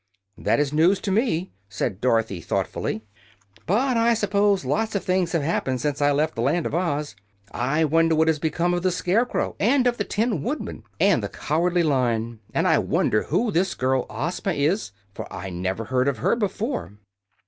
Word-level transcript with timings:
"That 0.39 0.59
is 0.59 0.73
news 0.73 0.99
to 1.01 1.11
me," 1.11 1.53
said 1.69 2.01
Dorothy, 2.01 2.41
thoughtfully. 2.41 3.03
"But 3.67 3.97
I 3.97 4.15
s'pose 4.15 4.65
lots 4.65 4.95
of 4.95 5.03
things 5.03 5.33
have 5.33 5.43
happened 5.43 5.79
since 5.79 6.01
I 6.01 6.11
left 6.11 6.33
the 6.33 6.41
Land 6.41 6.65
of 6.65 6.73
Oz. 6.73 7.15
I 7.51 7.85
wonder 7.85 8.15
what 8.15 8.27
has 8.27 8.39
become 8.39 8.73
of 8.73 8.81
the 8.81 8.89
Scarecrow, 8.89 9.55
and 9.59 9.85
of 9.85 9.97
the 9.97 10.03
Tin 10.03 10.41
Woodman, 10.41 10.85
and 10.99 11.21
the 11.21 11.29
Cowardly 11.29 11.83
Lion. 11.83 12.39
And 12.51 12.67
I 12.67 12.79
wonder 12.79 13.21
who 13.25 13.51
this 13.51 13.75
girl 13.75 14.07
Ozma 14.09 14.53
is, 14.53 14.89
for 15.13 15.31
I 15.31 15.51
never 15.51 15.83
heard 15.83 16.07
of 16.07 16.17
her 16.17 16.35
before." 16.35 16.93